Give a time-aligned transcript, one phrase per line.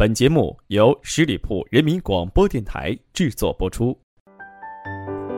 [0.00, 3.94] 本节目由十里铺人民广播电台制作播出。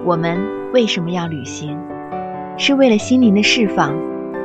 [0.04, 0.40] 我们
[0.72, 1.76] 为什么要旅行？
[2.56, 3.92] 是为了心灵的释放，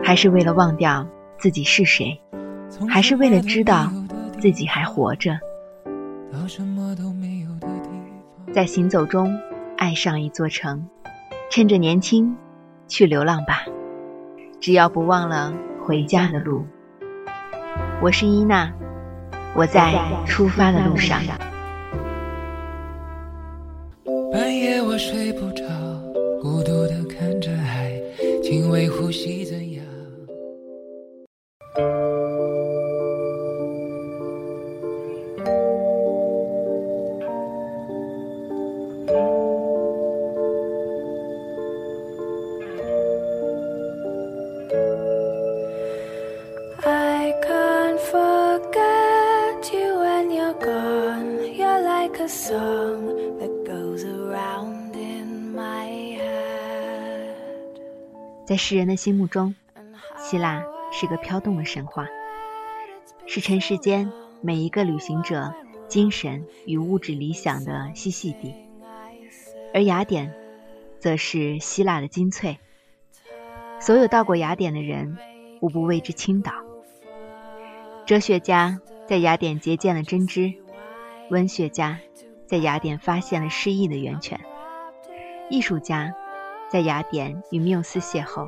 [0.03, 1.07] 还是为了忘掉
[1.37, 2.19] 自己是谁？
[2.89, 3.91] 还是为了知道
[4.39, 5.39] 自己还活着？
[8.51, 9.39] 在行走中
[9.77, 10.83] 爱上一座城，
[11.51, 12.35] 趁着年轻
[12.87, 13.63] 去流浪吧，
[14.59, 16.65] 只要不忘了回家的路。
[18.01, 18.73] 我是伊娜。
[19.57, 19.91] 我在
[20.27, 21.19] 出发的路上。
[24.31, 25.63] 半夜我睡不着，
[26.39, 27.91] 孤独的看着海，
[28.43, 29.43] 轻微呼吸
[58.57, 59.53] 在世人的心目中，
[60.17, 62.07] 希腊是个飘动的神话，
[63.27, 65.53] 是尘世间每一个旅行者
[65.87, 68.55] 精神与物质理想的栖息地；
[69.75, 70.33] 而雅典，
[70.97, 72.57] 则是希腊的精粹。
[73.79, 75.19] 所有到过雅典的人，
[75.61, 76.51] 无不为之倾倒。
[78.07, 80.55] 哲学家在雅典结见了真知，
[81.29, 81.99] 文学家
[82.47, 84.41] 在雅典发现了诗意的源泉，
[85.47, 86.15] 艺术家。
[86.69, 88.45] 在雅典与缪斯邂逅。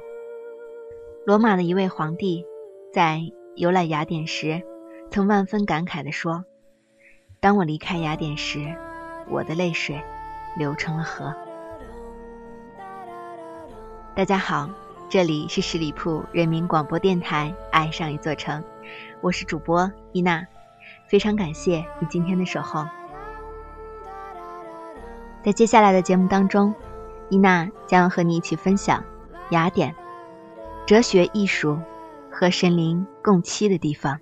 [1.25, 2.45] 罗马的一位皇帝
[2.91, 3.21] 在
[3.55, 4.61] 游览雅典时，
[5.09, 6.43] 曾万分感慨地说
[7.39, 8.75] ：“当我离开雅典时，
[9.29, 10.01] 我的泪水
[10.57, 11.33] 流成了河。”
[14.13, 14.69] 大家好，
[15.07, 18.61] 这里是十里铺人民广播电台《爱上一座城》，
[19.21, 20.45] 我是主播伊娜，
[21.07, 22.85] 非常感谢你今天的守候。
[25.41, 26.75] 在接下来的节目当中。
[27.29, 29.03] 伊娜将和你一起分享
[29.51, 29.95] 雅典，
[30.85, 31.79] 哲学、艺术
[32.31, 34.19] 和神灵共栖的地方。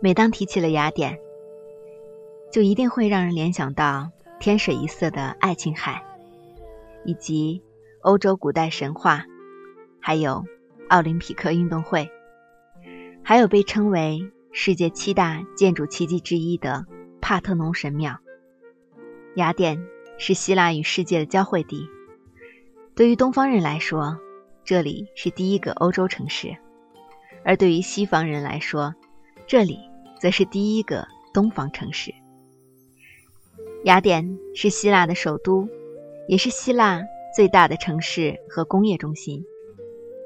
[0.00, 1.18] 每当提起了雅典，
[2.52, 6.04] 就一定会让人联想到天水一色的爱琴海，
[7.04, 7.62] 以及
[8.02, 9.24] 欧洲古代神话，
[10.00, 10.44] 还有
[10.88, 12.10] 奥林匹克运动会，
[13.22, 16.86] 还有被称为世界七大建筑奇迹之一的
[17.20, 18.18] 帕特农神庙。
[19.34, 19.86] 雅典
[20.18, 21.88] 是希腊与世界的交汇地，
[22.94, 24.18] 对于东方人来说，
[24.62, 26.56] 这里是第一个欧洲城市；
[27.44, 28.94] 而对于西方人来说，
[29.46, 29.78] 这里
[30.20, 32.14] 则是第一个东方城市。
[33.84, 35.68] 雅典是希腊的首都，
[36.28, 37.02] 也是希腊
[37.34, 39.44] 最大的城市和工业中心。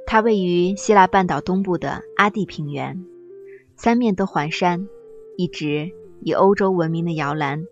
[0.06, 3.04] 它位于希腊半岛东部的阿蒂平原，
[3.76, 4.88] 三面都环山，
[5.36, 7.64] 一直以欧洲文明的摇篮、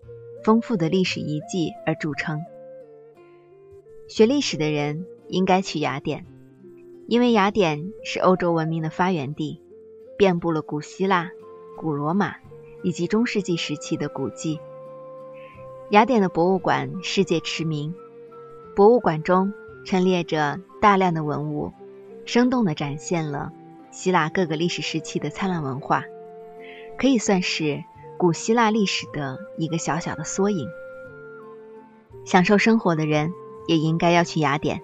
[0.43, 2.39] 丰富的历史遗迹而著称。
[4.07, 6.25] 学历史的人应该去雅典，
[7.07, 9.61] 因为雅典是欧洲文明的发源地，
[10.17, 11.31] 遍布了古希腊。
[11.79, 12.35] 古罗马
[12.83, 14.59] 以及中世纪时期的古迹，
[15.91, 17.95] 雅典的博物馆世界驰名。
[18.75, 19.53] 博物馆中
[19.85, 21.71] 陈列着大量的文物，
[22.25, 23.53] 生动地展现了
[23.91, 26.03] 希腊各个历史时期的灿烂文化，
[26.97, 27.81] 可以算是
[28.17, 30.67] 古希腊历史的一个小小的缩影。
[32.25, 33.31] 享受生活的人
[33.69, 34.81] 也应该要去雅典。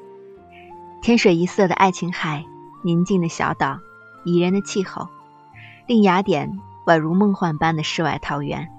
[1.02, 2.46] 天水一色的爱琴海，
[2.86, 3.82] 宁静的小岛，
[4.24, 5.10] 宜人的气候，
[5.88, 6.58] 令雅典。
[6.86, 8.70] 宛如梦幻般的世外桃源，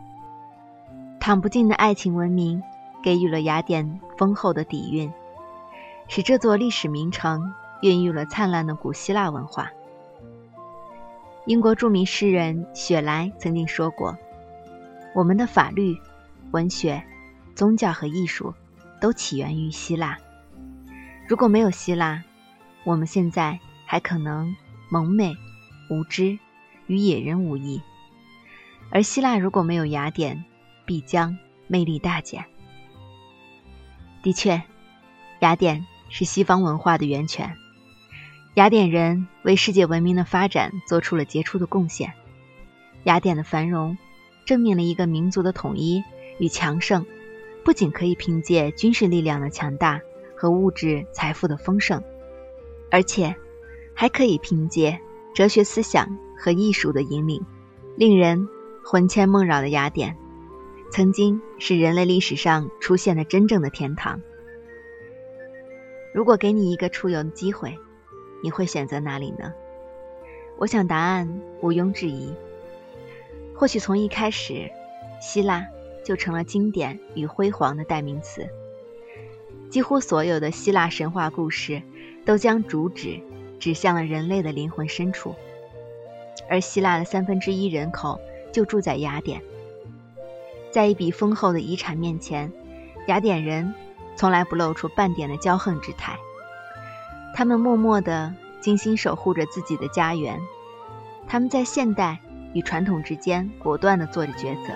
[1.19, 2.63] 淌不尽的爱情文明
[3.03, 5.13] 给予了雅典丰厚的底蕴，
[6.07, 9.73] 使这座历史名城孕育了灿烂的古希腊文化。
[11.47, 14.17] 英国著名诗人雪莱曾经说过
[15.13, 15.97] ：“我们的法律、
[16.53, 17.03] 文学、
[17.57, 18.55] 宗教和艺术
[19.01, 20.17] 都起源于希腊。
[21.27, 22.23] 如果没有希腊，
[22.85, 24.55] 我们现在还可能
[24.91, 25.35] 蒙昧、
[25.91, 26.39] 无知，
[26.87, 27.83] 与野人无异。”
[28.91, 30.45] 而希腊如果没有雅典，
[30.85, 31.37] 必将
[31.67, 32.45] 魅力大减。
[34.23, 34.63] 的确，
[35.41, 37.57] 雅典是西方文化的源泉，
[38.55, 42.13] 雅典人为世界文明的发展做出了杰出的贡献。
[43.05, 43.97] 雅典的繁荣，
[44.45, 46.03] 证明了一个民族的统一
[46.39, 47.05] 与强盛，
[47.65, 50.01] 不仅可以凭借军事力量的强大
[50.37, 52.03] 和物质财富的丰盛，
[52.91, 53.35] 而且
[53.95, 55.01] 还可以凭借
[55.35, 57.45] 哲学思想和艺术的引领，
[57.97, 58.49] 令人
[58.89, 60.17] 魂牵梦绕的雅典，
[60.93, 64.21] 曾经是人类历史上出现的真正的天堂。
[66.15, 67.77] 如果给你一个出游的机会，
[68.45, 69.53] 你会选择哪里呢？
[70.57, 72.33] 我想答案毋庸置疑。
[73.57, 74.71] 或许从一开始，
[75.21, 75.67] 希腊
[76.05, 78.47] 就成了经典与辉煌的代名词。
[79.69, 81.83] 几乎所有的希腊神话故事
[82.25, 83.21] 都将主旨
[83.59, 85.35] 指向了人类的灵魂深处，
[86.49, 88.21] 而希腊的三分之一人口
[88.57, 89.43] 就住在雅典。
[90.71, 92.51] 在一笔丰厚的遗产面前，
[93.07, 93.75] 雅典人
[94.17, 96.17] 从来不露出半点的骄横之态。
[97.35, 98.33] 他们默默地、
[98.63, 100.41] 精心守护着自己的家园。
[101.29, 102.19] 他们在现代
[102.55, 104.73] 与传统之间果断地做着抉择。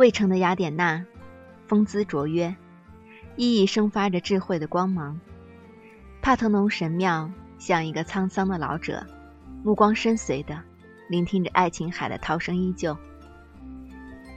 [0.00, 1.04] 渭城的雅典娜，
[1.66, 2.56] 风姿卓约，
[3.36, 5.20] 熠熠生发着智慧的光芒。
[6.22, 9.06] 帕特农神庙像一个沧桑的老者，
[9.62, 10.58] 目光深邃的
[11.10, 12.96] 聆听着爱琴海的涛声依旧。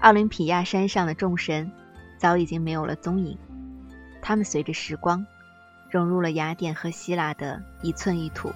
[0.01, 1.71] 奥林匹亚山上的众神
[2.17, 3.37] 早已经没有了踪影，
[4.21, 5.25] 他们随着时光
[5.89, 8.51] 融入了雅典和希腊的一寸一土，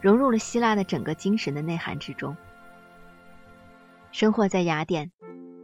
[0.00, 2.36] 融入了希腊的整个精神的内涵之中。
[4.10, 5.12] 生活在雅典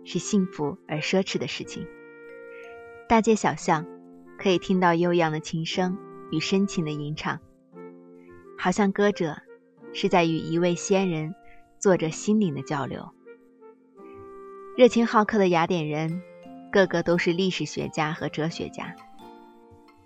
[0.04, 1.86] 是幸福而奢侈的事情，
[3.08, 3.86] 大街小巷
[4.38, 5.96] 可以听到悠扬的琴声。
[6.30, 7.38] 与深情的吟唱，
[8.58, 9.36] 好像歌者
[9.92, 11.32] 是在与一位仙人
[11.78, 13.10] 做着心灵的交流。
[14.76, 16.22] 热情好客的雅典人，
[16.72, 18.96] 个个都是历史学家和哲学家。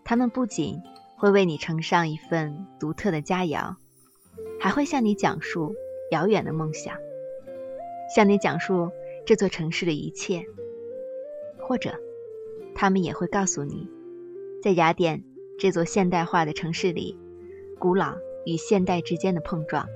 [0.05, 0.83] 他们不仅
[1.17, 3.77] 会为你呈上一份独特的佳肴，
[4.61, 5.75] 还会向你讲述
[6.11, 6.95] 遥远的梦想，
[8.15, 8.91] 向你讲述
[9.29, 10.43] 这座城市的一切。
[11.59, 12.01] 或者，
[12.75, 13.87] 他们也会告诉你，
[14.63, 15.23] 在雅典。
[15.59, 17.19] 这座现代化的城市里，
[17.79, 18.15] 古老
[18.47, 19.87] 与现代之间的碰撞，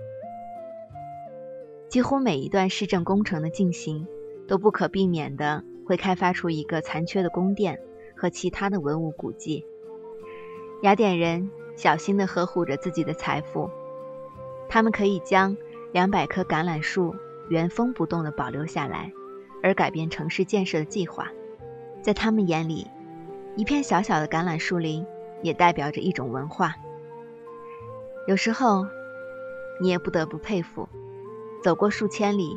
[1.89, 4.07] 几乎每一段市政工程的进行，
[4.47, 7.81] 都不可避免的会开发出一个残缺的宫殿
[8.15, 9.65] 和其他的文物古迹。
[10.83, 13.71] 雅典人小心地呵护着自己的财富，
[14.69, 15.57] 他们可以将
[15.91, 17.15] 两百棵橄榄树
[17.49, 19.13] 原封不动地保留下来，
[19.63, 21.29] 而改变城市建设的计划。
[22.03, 22.91] 在他们眼里，
[23.57, 25.07] 一片小小的橄榄树林。
[25.43, 26.77] 也代表着一种文化。
[28.29, 28.87] 有时候，
[29.81, 30.89] 你也不得不佩服，
[31.65, 32.57] 走过数千里，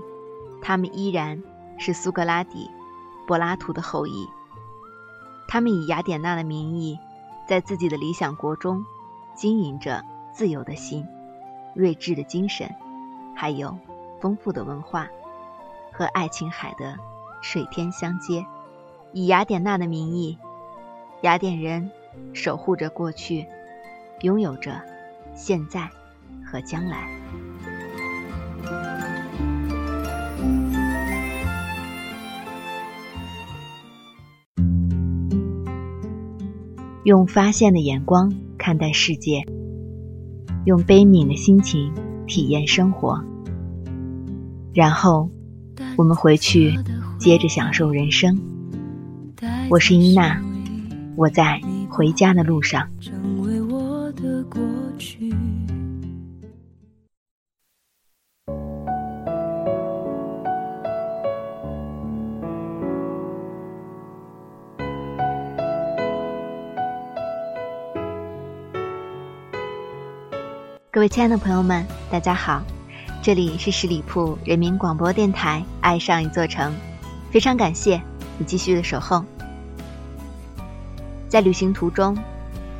[0.62, 1.42] 他们依然
[1.80, 2.69] 是苏格拉底、
[3.25, 4.28] 柏拉图的后裔。
[5.48, 7.00] 他们以雅典娜的名义，
[7.48, 8.86] 在自己的理想国中，
[9.34, 11.04] 经营着自由的心、
[11.74, 12.69] 睿智的精神，
[13.36, 13.75] 还有
[14.22, 15.10] 丰富的文化
[15.95, 16.97] 和爱琴海的
[17.42, 18.45] 水天相接。
[19.13, 20.38] 以雅典娜的名义，
[21.21, 21.92] 雅典人。
[22.31, 23.45] 守护着过去，
[24.21, 24.81] 拥有着
[25.36, 25.89] 现在
[26.45, 27.09] 和将来。
[37.04, 39.45] 用发现的眼光看待世界，
[40.64, 41.94] 用悲悯的心情
[42.25, 43.21] 体验生活，
[44.73, 45.30] 然后
[45.97, 46.78] 我们回去
[47.18, 48.40] 接着享受人生。
[49.69, 50.42] 我是伊娜，
[51.16, 51.61] 我在。
[51.95, 52.90] 回家的路上。
[70.92, 72.61] 各位亲爱的朋友们，大家好，
[73.26, 76.72] 这里是十里铺人民广播电台《爱上一座城》，
[77.32, 78.00] 非常感谢
[78.38, 79.26] 你继续的守候。
[81.28, 82.16] 在旅行途中，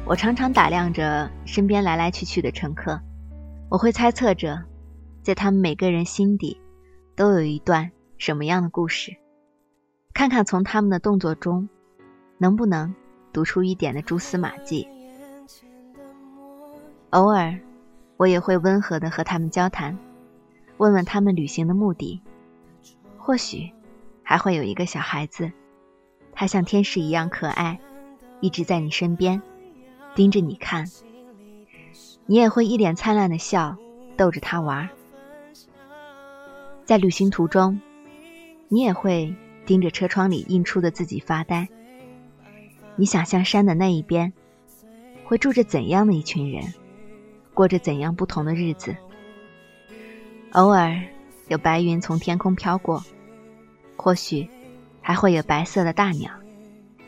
[0.06, 3.02] 我常常打量着身边来来去去的乘客，
[3.70, 4.62] 我会猜测着，
[5.24, 6.62] 在他们每个人心底，
[7.16, 9.18] 都有一段什么样的故事，
[10.14, 11.68] 看看从他们的动作中，
[12.38, 12.94] 能不能
[13.34, 14.88] 读出一点的蛛丝马迹。
[17.10, 17.58] 偶尔，
[18.18, 19.98] 我也会温和的和他们交谈，
[20.78, 22.22] 问问他们旅行的目的，
[23.18, 23.72] 或许
[24.24, 25.52] 还会有一个小孩子，
[26.34, 27.80] 他像天使一样可爱。
[28.42, 29.42] 一直在你身边，
[30.14, 30.86] 盯着你看，
[32.26, 33.76] 你也会一脸灿烂的笑，
[34.18, 34.90] 逗着他玩。
[36.84, 37.80] 在旅行途中，
[38.68, 39.34] 你也会
[39.66, 41.68] 盯着车窗里映出的自己发呆。
[42.98, 44.32] 你想象山的那一边，
[45.24, 46.74] 会住着怎样的一群人，
[47.54, 48.96] 过着怎样不同的日子？
[50.56, 51.02] 偶尔
[51.50, 53.04] 有白云从天空飘过，
[53.98, 54.48] 或许
[55.02, 56.32] 还会有白色的大鸟，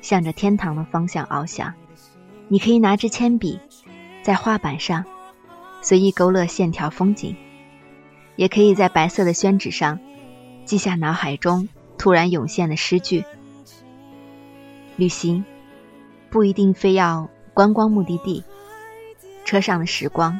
[0.01, 1.73] 向着天堂的方向翱翔。
[2.49, 3.57] 你可以拿支铅笔，
[4.21, 5.05] 在画板上
[5.81, 7.37] 随意勾勒线条风景，
[8.35, 9.97] 也可以在白色的宣纸上
[10.65, 13.23] 记下脑海中突然涌现的诗句。
[14.97, 15.45] 旅行
[16.29, 18.43] 不一定非要观光目的地，
[19.45, 20.37] 车上的时光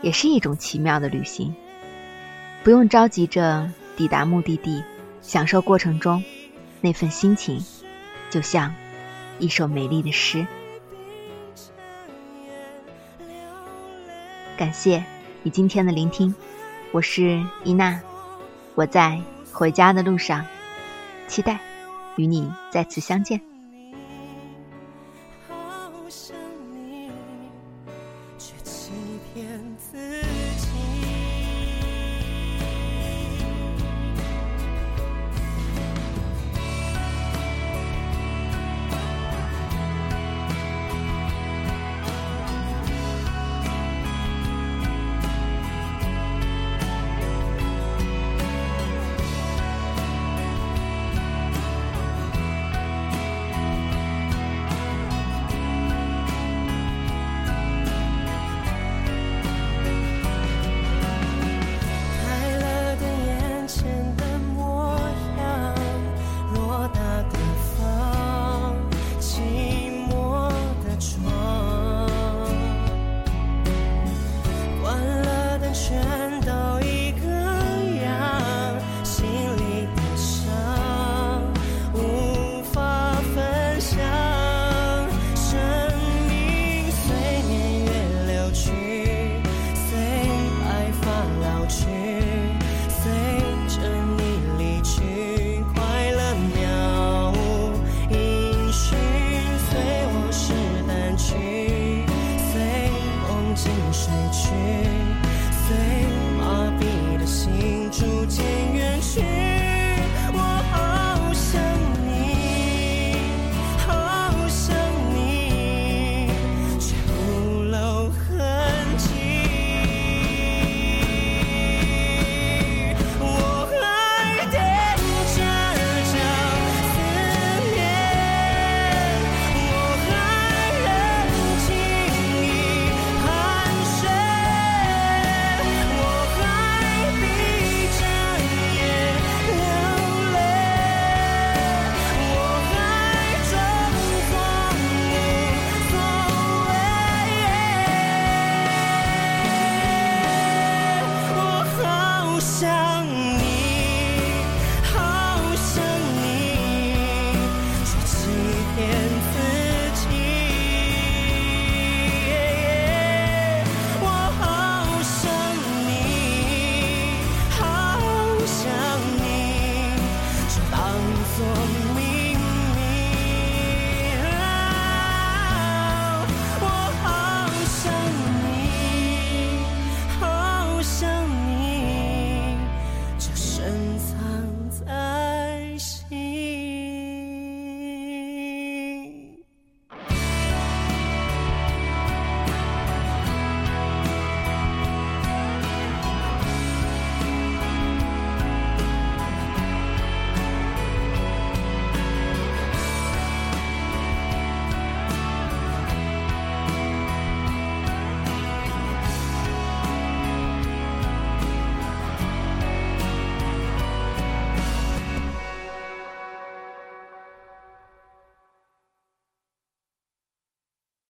[0.00, 1.54] 也是一种奇妙的旅行。
[2.68, 4.84] 不用着急着抵达目的地，
[5.22, 6.22] 享受过程中
[6.82, 7.64] 那份心情，
[8.28, 8.74] 就像
[9.38, 10.46] 一首美丽的诗。
[14.58, 15.02] 感谢
[15.42, 16.34] 你今天的聆听，
[16.92, 17.98] 我是伊娜，
[18.74, 19.18] 我在
[19.50, 20.44] 回家的路上，
[21.26, 21.58] 期待
[22.16, 23.47] 与你再次相见。